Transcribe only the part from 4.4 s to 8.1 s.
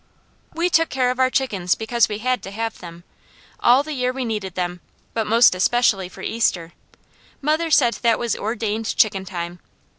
them, but most especially for Easter. Mother said